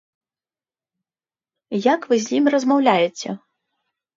Як 1.93 2.01
вы 2.13 2.23
з 2.25 2.35
ім 2.39 2.45
размаўляеце? 2.57 3.29